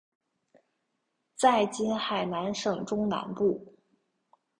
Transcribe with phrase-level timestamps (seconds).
[1.35, 3.77] 在今海南省中南部。